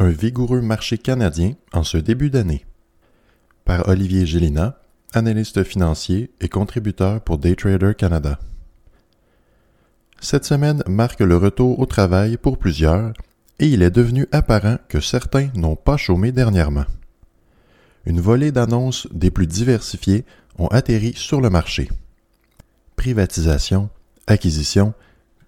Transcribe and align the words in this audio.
Un 0.00 0.10
vigoureux 0.10 0.60
marché 0.60 0.96
canadien 0.96 1.54
en 1.72 1.82
ce 1.82 1.98
début 1.98 2.30
d'année. 2.30 2.64
Par 3.64 3.88
Olivier 3.88 4.26
Gélina, 4.26 4.78
analyste 5.12 5.64
financier 5.64 6.30
et 6.40 6.48
contributeur 6.48 7.20
pour 7.20 7.38
Daytrader 7.38 7.94
Canada. 7.98 8.38
Cette 10.20 10.44
semaine 10.44 10.84
marque 10.86 11.18
le 11.18 11.36
retour 11.36 11.80
au 11.80 11.86
travail 11.86 12.36
pour 12.36 12.58
plusieurs 12.58 13.12
et 13.58 13.66
il 13.66 13.82
est 13.82 13.90
devenu 13.90 14.28
apparent 14.30 14.78
que 14.88 15.00
certains 15.00 15.48
n'ont 15.56 15.74
pas 15.74 15.96
chômé 15.96 16.30
dernièrement. 16.30 16.86
Une 18.06 18.20
volée 18.20 18.52
d'annonces 18.52 19.08
des 19.12 19.32
plus 19.32 19.48
diversifiées 19.48 20.24
ont 20.58 20.68
atterri 20.68 21.12
sur 21.16 21.40
le 21.40 21.50
marché. 21.50 21.88
Privatisation, 22.94 23.90
acquisition, 24.28 24.94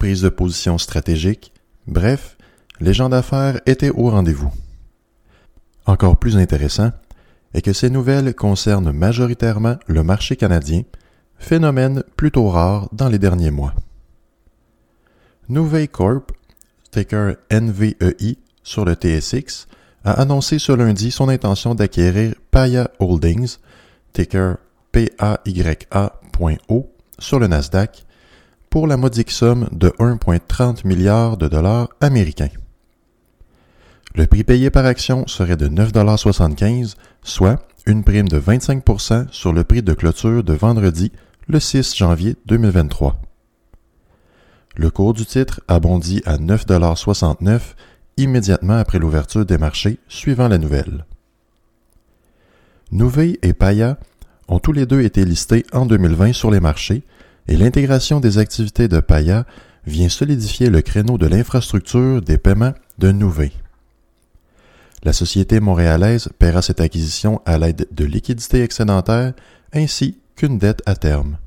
prise 0.00 0.22
de 0.22 0.28
position 0.28 0.76
stratégique, 0.76 1.52
bref, 1.86 2.36
les 2.80 2.94
gens 2.94 3.08
d'affaires 3.10 3.60
étaient 3.66 3.90
au 3.90 4.10
rendez-vous. 4.10 4.50
Encore 5.86 6.16
plus 6.16 6.36
intéressant 6.36 6.92
est 7.54 7.62
que 7.62 7.72
ces 7.72 7.90
nouvelles 7.90 8.34
concernent 8.34 8.92
majoritairement 8.92 9.76
le 9.86 10.02
marché 10.02 10.36
canadien, 10.36 10.82
phénomène 11.36 12.02
plutôt 12.16 12.48
rare 12.48 12.88
dans 12.92 13.08
les 13.08 13.18
derniers 13.18 13.50
mois. 13.50 13.74
Nuvei 15.48 15.88
Corp, 15.88 16.32
ticker 16.90 17.36
NVEI 17.50 18.38
sur 18.62 18.84
le 18.84 18.94
TSX, 18.94 19.66
a 20.04 20.12
annoncé 20.12 20.58
ce 20.58 20.72
lundi 20.72 21.10
son 21.10 21.28
intention 21.28 21.74
d'acquérir 21.74 22.34
Paya 22.50 22.90
Holdings, 22.98 23.56
ticker 24.12 24.56
PAYA.O, 24.92 26.88
sur 27.18 27.38
le 27.38 27.46
Nasdaq, 27.46 28.06
pour 28.70 28.86
la 28.86 28.96
modique 28.96 29.30
somme 29.30 29.68
de 29.72 29.88
1,30 29.98 30.86
milliard 30.86 31.36
de 31.36 31.48
dollars 31.48 31.88
américains. 32.00 32.48
Le 34.14 34.26
prix 34.26 34.42
payé 34.42 34.70
par 34.70 34.86
action 34.86 35.26
serait 35.28 35.56
de 35.56 35.68
9,75 35.68 36.94
soit 37.22 37.64
une 37.86 38.02
prime 38.02 38.28
de 38.28 38.40
25% 38.40 39.28
sur 39.30 39.52
le 39.52 39.62
prix 39.62 39.82
de 39.82 39.92
clôture 39.92 40.42
de 40.42 40.52
vendredi, 40.52 41.12
le 41.46 41.60
6 41.60 41.96
janvier 41.96 42.36
2023. 42.46 43.20
Le 44.76 44.90
cours 44.90 45.14
du 45.14 45.24
titre 45.24 45.60
a 45.68 45.78
bondi 45.78 46.22
à 46.24 46.38
9,69 46.38 47.60
immédiatement 48.16 48.76
après 48.76 48.98
l'ouverture 48.98 49.46
des 49.46 49.58
marchés 49.58 49.98
suivant 50.08 50.48
la 50.48 50.58
nouvelle. 50.58 51.04
Nouvelle 52.92 53.38
et 53.42 53.52
Paya 53.52 53.96
ont 54.48 54.58
tous 54.58 54.72
les 54.72 54.86
deux 54.86 55.02
été 55.02 55.24
listés 55.24 55.64
en 55.72 55.86
2020 55.86 56.32
sur 56.32 56.50
les 56.50 56.60
marchés 56.60 57.04
et 57.46 57.56
l'intégration 57.56 58.18
des 58.18 58.38
activités 58.38 58.88
de 58.88 58.98
Paya 58.98 59.46
vient 59.86 60.08
solidifier 60.08 60.68
le 60.68 60.82
créneau 60.82 61.16
de 61.16 61.26
l'infrastructure 61.26 62.20
des 62.20 62.38
paiements 62.38 62.74
de 62.98 63.12
Nouvé. 63.12 63.52
La 65.02 65.12
société 65.14 65.60
montréalaise 65.60 66.28
paiera 66.38 66.60
cette 66.60 66.80
acquisition 66.80 67.40
à 67.46 67.58
l'aide 67.58 67.88
de 67.90 68.04
liquidités 68.04 68.62
excédentaires 68.62 69.32
ainsi 69.72 70.18
qu'une 70.36 70.58
dette 70.58 70.82
à 70.84 70.94
terme. 70.94 71.38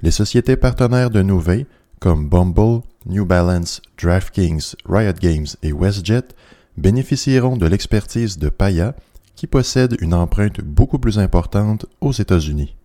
Les 0.00 0.12
sociétés 0.12 0.56
partenaires 0.56 1.10
de 1.10 1.22
Nouvé, 1.22 1.66
comme 1.98 2.28
Bumble, 2.28 2.82
New 3.06 3.26
Balance, 3.26 3.82
DraftKings, 4.00 4.74
Riot 4.88 5.12
Games 5.20 5.46
et 5.62 5.72
WestJet, 5.72 6.28
bénéficieront 6.76 7.56
de 7.56 7.66
l'expertise 7.66 8.38
de 8.38 8.48
Paya, 8.48 8.94
qui 9.34 9.46
possède 9.46 9.96
une 10.00 10.14
empreinte 10.14 10.60
beaucoup 10.60 10.98
plus 10.98 11.18
importante 11.18 11.86
aux 12.00 12.12
États-Unis. 12.12 12.76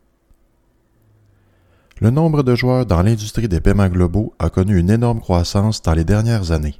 Le 2.01 2.09
nombre 2.09 2.43
de 2.43 2.55
joueurs 2.55 2.85
dans 2.85 3.03
l'industrie 3.03 3.47
des 3.47 3.61
paiements 3.61 3.87
globaux 3.87 4.33
a 4.39 4.49
connu 4.49 4.77
une 4.77 4.89
énorme 4.89 5.21
croissance 5.21 5.81
dans 5.81 5.93
les 5.93 6.03
dernières 6.03 6.51
années. 6.51 6.75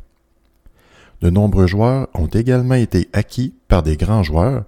De 1.21 1.29
nombreux 1.29 1.67
joueurs 1.67 2.07
ont 2.13 2.27
également 2.27 2.75
été 2.75 3.09
acquis 3.13 3.53
par 3.67 3.83
des 3.83 3.97
grands 3.97 4.23
joueurs 4.23 4.65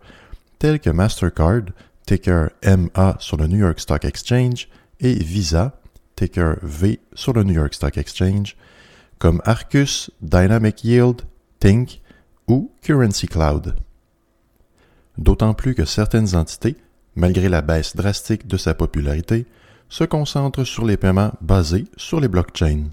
tels 0.60 0.80
que 0.80 0.90
Mastercard, 0.90 1.66
ticker 2.06 2.50
MA 2.64 3.18
sur 3.20 3.38
le 3.38 3.48
New 3.48 3.58
York 3.58 3.80
Stock 3.80 4.06
Exchange, 4.06 4.70
et 5.00 5.14
Visa, 5.14 5.80
ticker 6.16 6.56
V 6.64 7.00
sur 7.14 7.34
le 7.34 7.44
New 7.44 7.54
York 7.54 7.74
Stock 7.74 7.98
Exchange, 7.98 8.56
comme 9.20 9.42
Arcus, 9.46 10.12
Dynamic 10.22 10.84
Yield, 10.84 11.22
Tink 11.60 12.02
ou 12.48 12.72
Currency 12.82 13.28
Cloud. 13.28 13.76
D'autant 15.18 15.54
plus 15.54 15.76
que 15.76 15.86
certaines 15.86 16.36
entités, 16.36 16.76
malgré 17.16 17.50
la 17.50 17.62
baisse 17.62 17.96
drastique 17.96 18.48
de 18.48 18.58
sa 18.58 18.74
popularité, 18.74 19.46
se 19.90 20.04
concentre 20.04 20.64
sur 20.64 20.86
les 20.86 20.98
paiements 20.98 21.34
basés 21.42 21.86
sur 21.98 22.20
les 22.20 22.28
blockchains. 22.28 22.90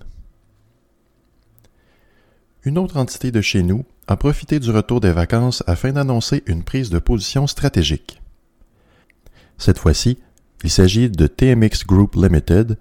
Une 2.64 2.78
autre 2.78 2.96
entité 2.96 3.30
de 3.30 3.42
chez 3.42 3.62
nous 3.62 3.84
a 4.06 4.16
profité 4.16 4.58
du 4.58 4.70
retour 4.70 5.00
des 5.00 5.12
vacances 5.12 5.62
afin 5.66 5.92
d'annoncer 5.92 6.42
une 6.46 6.64
prise 6.64 6.88
de 6.88 6.98
position 6.98 7.46
stratégique. 7.46 8.22
Cette 9.58 9.78
fois-ci, 9.78 10.18
il 10.62 10.70
s'agit 10.70 11.10
de 11.10 11.26
TMX 11.26 11.84
Group 11.86 12.14
Limited, 12.14 12.78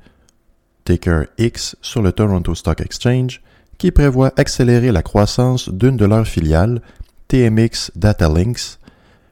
ticker 0.86 1.26
X 1.38 1.76
sur 1.82 2.02
le 2.02 2.14
Toronto 2.14 2.56
Stock 2.56 2.80
Exchange, 2.80 3.42
qui 3.78 3.92
prévoit 3.92 4.32
accélérer 4.38 4.94
la 4.94 5.02
croissance 5.02 5.68
d'une 5.68 5.98
de 5.98 6.06
leurs 6.06 6.28
filiales, 6.28 6.82
TMX 7.28 7.92
Datalinks, 7.96 8.80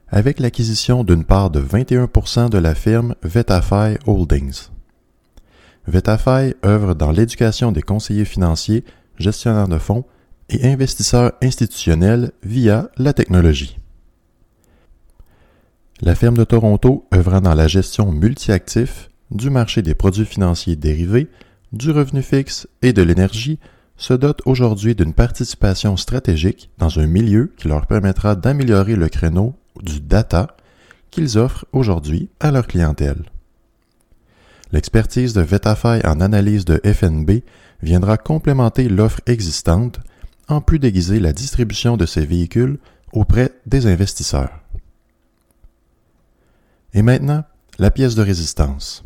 avec 0.10 0.42
l'acquisition 0.42 1.06
d'une 1.06 1.24
part 1.24 1.50
de 1.50 1.62
21% 1.62 2.50
de 2.50 2.58
la 2.58 2.76
firme 2.76 3.16
Vetafy 3.24 3.98
Holdings. 4.06 4.68
Vetafy 5.88 6.54
œuvre 6.66 6.94
dans 6.94 7.12
l'éducation 7.12 7.72
des 7.72 7.82
conseillers 7.82 8.26
financiers, 8.26 8.84
gestionnaires 9.18 9.70
de 9.70 9.78
fonds 9.78 10.04
et 10.52 10.72
investisseurs 10.72 11.34
institutionnels 11.42 12.32
via 12.44 12.90
la 12.98 13.14
technologie. 13.14 13.78
La 16.02 16.16
firme 16.16 16.38
de 16.38 16.44
Toronto 16.44 17.08
œuvrant 17.14 17.42
dans 17.42 17.54
la 17.54 17.68
gestion 17.68 18.12
multi-actifs 18.12 19.10
du 19.30 19.50
marché 19.50 19.82
des 19.82 19.94
produits 19.94 20.26
financiers 20.26 20.76
dérivés, 20.76 21.30
du 21.72 21.92
revenu 21.92 22.22
fixe 22.22 22.68
et 22.82 22.92
de 22.92 23.02
l'énergie 23.02 23.60
se 23.98 24.14
dote 24.14 24.42
aujourd'hui 24.46 24.96
d'une 24.96 25.14
participation 25.14 25.96
stratégique 25.96 26.70
dans 26.80 27.00
un 27.00 27.06
milieu 27.06 27.54
qui 27.56 27.68
leur 27.68 27.86
permettra 27.86 28.36
d'améliorer 28.36 28.96
le 28.96 29.10
créneau 29.10 29.56
du 29.82 30.02
data 30.02 30.48
qu'ils 31.12 31.38
offrent 31.38 31.66
aujourd'hui 31.72 32.30
à 32.40 32.52
leur 32.52 32.66
clientèle. 32.66 33.24
L'expertise 34.72 35.34
de 35.34 35.42
Vetafy 35.42 36.02
en 36.06 36.20
analyse 36.22 36.66
de 36.66 36.82
FNB 36.84 37.44
viendra 37.84 38.18
complémenter 38.18 38.88
l'offre 38.88 39.22
existante, 39.28 40.00
en 40.52 40.62
plus 40.62 40.80
d'aiguiser 40.80 41.20
la 41.20 41.34
distribution 41.34 41.98
de 41.98 42.06
ces 42.06 42.26
véhicules 42.26 42.78
auprès 43.14 43.52
des 43.66 43.88
investisseurs. 43.88 44.60
Et 46.94 47.02
maintenant, 47.02 47.44
la 47.80 47.92
pièce 47.92 48.16
de 48.16 48.22
résistance. 48.22 49.04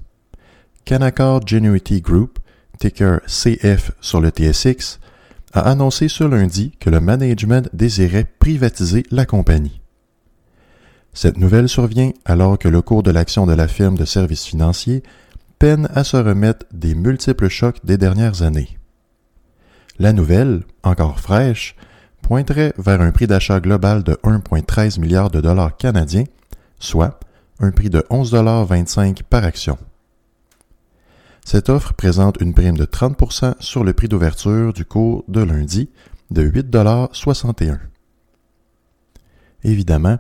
Canaccord 0.86 1.48
Genuity 1.48 2.02
Group, 2.02 2.40
ticker 2.80 3.20
CF 3.28 3.92
sur 4.02 4.22
le 4.22 4.30
TSX, 4.30 5.00
a 5.54 5.62
annoncé 5.62 6.08
ce 6.08 6.24
lundi 6.24 6.72
que 6.80 6.90
le 6.90 7.00
management 7.00 7.70
désirait 7.74 8.26
privatiser 8.40 9.04
la 9.12 9.26
compagnie. 9.26 9.82
Cette 11.14 11.38
nouvelle 11.38 11.70
survient 11.70 12.12
alors 12.26 12.60
que 12.60 12.68
le 12.68 12.82
cours 12.82 13.02
de 13.02 13.12
l'action 13.12 13.46
de 13.46 13.54
la 13.54 13.70
firme 13.70 13.98
de 13.98 14.04
services 14.04 14.46
financiers 14.46 15.02
peine 15.60 15.88
à 15.94 16.04
se 16.04 16.18
remettre 16.18 16.66
des 16.74 16.94
multiples 16.94 17.48
chocs 17.48 17.84
des 17.86 17.98
dernières 17.98 18.42
années. 18.42 18.75
La 19.98 20.12
nouvelle, 20.12 20.64
encore 20.84 21.20
fraîche, 21.20 21.76
pointerait 22.22 22.74
vers 22.78 23.02
un 23.02 23.12
prix 23.12 23.28
d'achat 23.28 23.60
global 23.60 24.04
de 24.04 24.14
1,13 24.24 25.00
milliard 25.00 25.30
de 25.30 25.40
dollars 25.40 25.78
canadiens, 25.78 26.26
soit 26.80 27.20
un 27.60 27.72
prix 27.72 27.90
de 27.90 28.00
11,25 28.10 29.24
par 29.24 29.46
action. 29.46 29.78
Cette 31.46 31.70
offre 31.70 31.94
présente 31.94 32.42
une 32.42 32.54
prime 32.54 32.76
de 32.76 32.86
30% 32.86 33.54
sur 33.60 33.84
le 33.84 33.94
prix 33.94 34.08
d'ouverture 34.08 34.74
du 34.74 34.84
cours 34.84 35.24
de 35.28 35.42
lundi 35.42 35.90
de 36.32 36.44
8,61 36.44 37.80
Évidemment, 39.64 40.18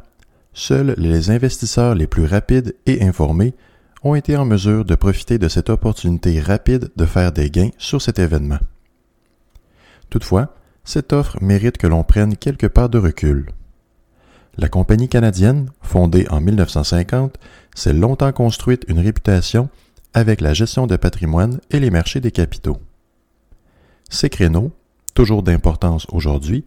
seuls 0.54 0.94
les 0.98 1.32
investisseurs 1.32 1.96
les 1.96 2.08
plus 2.08 2.26
rapides 2.26 2.76
et 2.86 3.04
informés 3.04 3.56
ont 4.04 4.16
été 4.16 4.38
en 4.38 4.46
mesure 4.46 4.86
de 4.86 4.96
profiter 4.96 5.38
de 5.38 5.48
cette 5.48 5.70
opportunité 5.70 6.40
rapide 6.40 6.92
de 6.96 7.06
faire 7.06 7.32
des 7.32 7.50
gains 7.50 7.72
sur 7.78 8.02
cet 8.02 8.20
événement. 8.20 8.60
Toutefois, 10.16 10.56
cette 10.86 11.12
offre 11.12 11.38
mérite 11.42 11.78
que 11.78 11.88
l'on 11.88 12.06
prenne 12.06 12.38
quelques 12.38 12.70
pas 12.70 12.88
de 12.88 12.98
recul. 12.98 13.48
La 14.56 14.70
compagnie 14.70 15.10
canadienne, 15.10 15.72
fondée 15.82 16.26
en 16.30 16.40
1950, 16.40 17.38
s'est 17.76 17.92
longtemps 17.92 18.32
construite 18.32 18.86
une 18.88 19.00
réputation 19.00 19.68
avec 20.14 20.40
la 20.40 20.54
gestion 20.54 20.88
de 20.88 20.96
patrimoine 20.96 21.60
et 21.70 21.82
les 21.82 21.90
marchés 21.90 22.22
des 22.22 22.32
capitaux. 22.32 22.78
Ces 24.10 24.30
créneaux, 24.30 24.72
toujours 25.16 25.44
d'importance 25.44 26.08
aujourd'hui, 26.14 26.64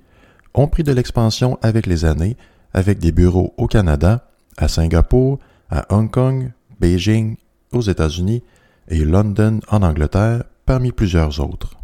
ont 0.53 0.69
pris 0.69 0.83
de 0.83 0.93
l'expansion 0.93 1.59
avec 1.63 1.87
les 1.87 2.05
années, 2.05 2.37
avec 2.75 2.99
des 2.99 3.13
bureaux 3.13 3.55
au 3.57 3.67
Canada, 3.67 4.29
à 4.59 4.69
Singapour, 4.69 5.39
à 5.71 5.87
Hong 5.89 6.11
Kong, 6.11 6.53
Beijing, 6.81 7.37
aux 7.73 7.81
États-Unis 7.81 8.43
et 8.89 9.07
London 9.07 9.61
en 9.71 9.83
Angleterre, 9.83 10.45
parmi 10.67 10.93
plusieurs 10.93 11.41
autres. 11.41 11.78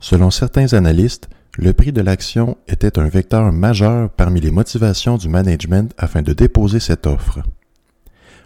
Selon 0.00 0.30
certains 0.30 0.72
analystes, 0.72 1.28
le 1.58 1.74
prix 1.74 1.92
de 1.92 2.00
l'action 2.00 2.56
était 2.68 2.98
un 2.98 3.08
vecteur 3.08 3.52
majeur 3.52 4.08
parmi 4.08 4.40
les 4.40 4.50
motivations 4.50 5.18
du 5.18 5.28
management 5.28 5.92
afin 5.98 6.22
de 6.22 6.32
déposer 6.32 6.80
cette 6.80 7.06
offre. 7.06 7.40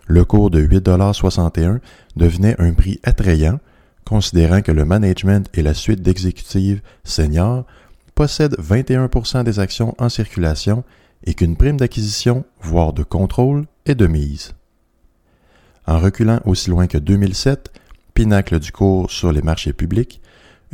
Le 0.07 0.25
cours 0.25 0.51
de 0.51 0.61
8,61 0.61 1.79
devenait 2.17 2.61
un 2.61 2.73
prix 2.73 2.99
attrayant, 3.05 3.61
considérant 4.05 4.63
que 4.63 4.73
le 4.73 4.85
management 4.85 5.49
et 5.55 5.63
la 5.63 5.75
suite 5.75 6.03
d'exécutives 6.03 6.83
seniors 7.05 7.65
possèdent 8.15 8.59
21% 8.59 9.45
des 9.45 9.61
actions 9.61 9.95
en 9.99 10.09
circulation 10.09 10.83
et 11.25 11.35
qu'une 11.35 11.57
prime 11.57 11.77
d'acquisition, 11.77 12.45
voire 12.61 12.93
de 12.93 13.03
contrôle, 13.03 13.67
est 13.87 13.95
de 13.95 14.07
mise. 14.07 14.55
En 15.87 15.99
reculant 15.99 16.41
aussi 16.45 16.71
loin 16.71 16.87
que 16.87 16.99
2007, 16.99 17.73
pinacle 18.13 18.59
du 18.59 18.73
cours 18.73 19.11
sur 19.11 19.33
les 19.33 19.43
marchés 19.43 19.73
publics, 19.73 20.21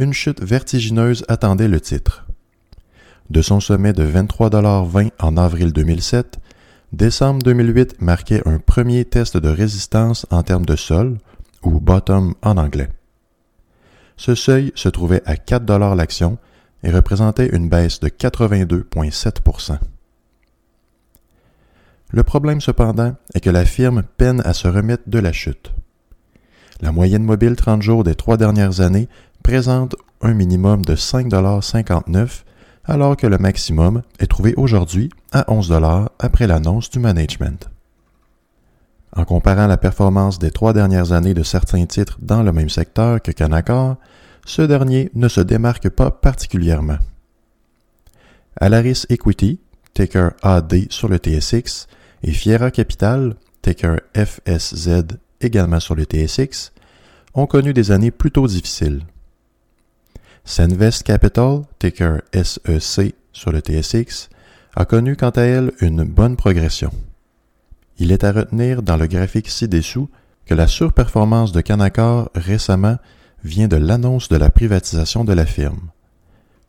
une 0.00 0.14
chute 0.14 0.42
vertigineuse 0.42 1.26
attendait 1.28 1.68
le 1.68 1.78
titre. 1.78 2.26
De 3.28 3.42
son 3.42 3.60
sommet 3.60 3.92
de 3.92 4.04
23,20 4.04 5.10
en 5.20 5.36
avril 5.36 5.74
2007, 5.74 6.40
décembre 6.92 7.42
2008 7.42 8.00
marquait 8.00 8.42
un 8.48 8.58
premier 8.58 9.04
test 9.04 9.36
de 9.36 9.50
résistance 9.50 10.26
en 10.30 10.42
termes 10.42 10.64
de 10.64 10.74
sol, 10.74 11.18
ou 11.62 11.80
bottom 11.80 12.34
en 12.40 12.56
anglais. 12.56 12.88
Ce 14.16 14.34
seuil 14.34 14.72
se 14.74 14.88
trouvait 14.88 15.22
à 15.26 15.36
4 15.36 15.94
l'action 15.94 16.38
et 16.82 16.90
représentait 16.90 17.54
une 17.54 17.68
baisse 17.68 18.00
de 18.00 18.08
82,7% 18.08 19.78
Le 22.10 22.22
problème 22.22 22.62
cependant 22.62 23.16
est 23.34 23.40
que 23.40 23.50
la 23.50 23.66
firme 23.66 24.02
peine 24.16 24.40
à 24.46 24.54
se 24.54 24.66
remettre 24.66 25.04
de 25.08 25.18
la 25.18 25.32
chute. 25.32 25.72
La 26.80 26.92
moyenne 26.92 27.24
mobile 27.24 27.56
30 27.56 27.82
jours 27.82 28.04
des 28.04 28.14
trois 28.14 28.38
dernières 28.38 28.80
années 28.80 29.08
présente 29.42 29.96
un 30.20 30.34
minimum 30.34 30.84
de 30.84 30.94
5,59 30.94 32.42
alors 32.84 33.16
que 33.16 33.26
le 33.26 33.38
maximum 33.38 34.02
est 34.18 34.26
trouvé 34.26 34.54
aujourd'hui 34.56 35.10
à 35.32 35.50
11 35.52 35.72
après 36.18 36.46
l'annonce 36.46 36.90
du 36.90 36.98
management. 36.98 37.70
En 39.14 39.24
comparant 39.24 39.66
la 39.66 39.76
performance 39.76 40.38
des 40.38 40.50
trois 40.50 40.72
dernières 40.72 41.12
années 41.12 41.34
de 41.34 41.42
certains 41.42 41.86
titres 41.86 42.18
dans 42.20 42.42
le 42.42 42.52
même 42.52 42.68
secteur 42.68 43.20
que 43.20 43.32
Canaccord, 43.32 43.96
ce 44.46 44.62
dernier 44.62 45.10
ne 45.14 45.28
se 45.28 45.40
démarque 45.40 45.88
pas 45.88 46.10
particulièrement. 46.10 46.98
Alaris 48.60 49.04
Equity, 49.08 49.60
ticker 49.94 50.30
AD 50.42 50.86
sur 50.90 51.08
le 51.08 51.18
TSX, 51.18 51.86
et 52.22 52.32
Fiera 52.32 52.70
Capital, 52.70 53.34
ticker 53.62 54.00
FSZ 54.14 55.18
également 55.40 55.80
sur 55.80 55.94
le 55.94 56.04
TSX, 56.04 56.72
ont 57.34 57.46
connu 57.46 57.72
des 57.72 57.90
années 57.90 58.10
plutôt 58.10 58.46
difficiles. 58.46 59.02
Senvest 60.44 61.02
Capital, 61.02 61.62
ticker 61.78 62.18
SEC 62.32 63.14
sur 63.32 63.52
le 63.52 63.60
TSX, 63.60 64.28
a 64.76 64.84
connu 64.84 65.16
quant 65.16 65.30
à 65.30 65.42
elle 65.42 65.72
une 65.80 66.04
bonne 66.04 66.36
progression. 66.36 66.90
Il 67.98 68.12
est 68.12 68.24
à 68.24 68.32
retenir 68.32 68.82
dans 68.82 68.96
le 68.96 69.06
graphique 69.06 69.48
ci-dessous 69.48 70.08
que 70.46 70.54
la 70.54 70.66
surperformance 70.66 71.52
de 71.52 71.60
Canaccord 71.60 72.30
récemment 72.34 72.96
vient 73.44 73.68
de 73.68 73.76
l'annonce 73.76 74.28
de 74.28 74.36
la 74.36 74.50
privatisation 74.50 75.24
de 75.24 75.32
la 75.32 75.46
firme. 75.46 75.90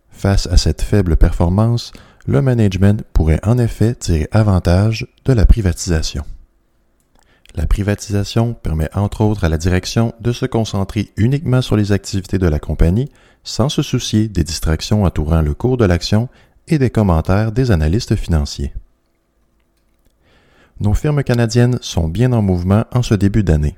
Face 0.09 0.47
à 0.47 0.57
cette 0.57 0.81
faible 0.81 1.17
performance, 1.17 1.91
le 2.27 2.41
management 2.41 3.03
pourrait 3.13 3.39
en 3.43 3.57
effet 3.57 3.95
tirer 3.95 4.27
avantage 4.31 5.07
de 5.25 5.33
la 5.33 5.45
privatisation. 5.45 6.23
La 7.55 7.65
privatisation 7.65 8.53
permet 8.53 8.89
entre 8.93 9.21
autres 9.21 9.43
à 9.43 9.49
la 9.49 9.57
direction 9.57 10.13
de 10.21 10.31
se 10.31 10.45
concentrer 10.45 11.11
uniquement 11.17 11.61
sur 11.61 11.75
les 11.75 11.91
activités 11.91 12.37
de 12.37 12.47
la 12.47 12.59
compagnie 12.59 13.09
sans 13.43 13.69
se 13.69 13.81
soucier 13.81 14.27
des 14.27 14.43
distractions 14.43 15.03
entourant 15.03 15.41
le 15.41 15.53
cours 15.53 15.77
de 15.77 15.85
l'action 15.85 16.29
et 16.67 16.77
des 16.77 16.89
commentaires 16.89 17.51
des 17.51 17.71
analystes 17.71 18.15
financiers. 18.15 18.73
Nos 20.79 20.93
firmes 20.93 21.23
canadiennes 21.23 21.77
sont 21.81 22.07
bien 22.07 22.31
en 22.33 22.41
mouvement 22.41 22.85
en 22.91 23.03
ce 23.03 23.13
début 23.13 23.43
d'année. 23.43 23.75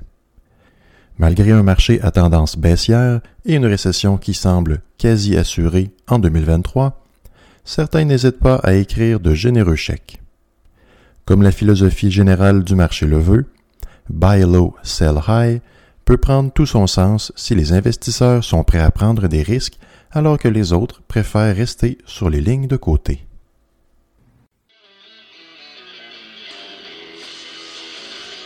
Malgré 1.18 1.52
un 1.52 1.62
marché 1.62 2.00
à 2.02 2.10
tendance 2.10 2.56
baissière 2.56 3.20
et 3.44 3.54
une 3.54 3.66
récession 3.66 4.16
qui 4.16 4.34
semble 4.34 4.80
quasi 4.98 5.36
assurée 5.36 5.90
en 6.08 6.18
2023, 6.18 7.04
certains 7.64 8.04
n'hésitent 8.04 8.40
pas 8.40 8.56
à 8.56 8.74
écrire 8.74 9.20
de 9.20 9.34
généreux 9.34 9.76
chèques. 9.76 10.20
Comme 11.24 11.42
la 11.42 11.52
philosophie 11.52 12.10
générale 12.10 12.64
du 12.64 12.74
marché 12.74 13.06
le 13.06 13.18
veut, 13.18 13.46
buy 14.10 14.40
low, 14.40 14.74
sell 14.82 15.20
high 15.28 15.60
peut 16.04 16.16
prendre 16.16 16.52
tout 16.52 16.66
son 16.66 16.86
sens 16.86 17.32
si 17.36 17.54
les 17.54 17.72
investisseurs 17.72 18.44
sont 18.44 18.64
prêts 18.64 18.80
à 18.80 18.90
prendre 18.90 19.28
des 19.28 19.42
risques 19.42 19.78
alors 20.10 20.38
que 20.38 20.48
les 20.48 20.72
autres 20.72 21.02
préfèrent 21.02 21.56
rester 21.56 21.98
sur 22.06 22.30
les 22.30 22.40
lignes 22.40 22.68
de 22.68 22.76
côté. 22.76 23.26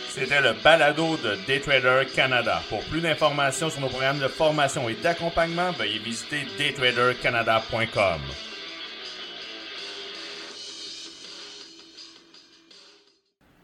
C'était 0.09 0.41
le 0.41 0.53
balado 0.63 1.17
de 1.17 1.37
Daytrader 1.47 2.05
Canada. 2.13 2.61
Pour 2.69 2.83
plus 2.85 2.99
d'informations 2.99 3.69
sur 3.69 3.79
nos 3.79 3.87
programmes 3.87 4.19
de 4.19 4.27
formation 4.27 4.89
et 4.89 4.95
d'accompagnement, 4.95 5.71
veuillez 5.71 5.99
visiter 5.99 6.45
daytradercanada.com. 6.57 8.48